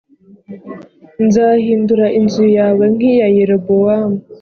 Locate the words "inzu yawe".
2.19-2.83